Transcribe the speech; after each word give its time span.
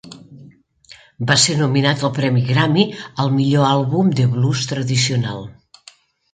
Va 1.31 1.35
ser 1.43 1.57
nominat 1.59 2.07
al 2.09 2.13
premi 2.17 2.43
Grammy 2.49 2.87
al 3.27 3.31
Millor 3.37 3.69
àlbum 3.69 4.13
de 4.23 4.29
blues 4.35 4.67
tradicional. 4.75 5.49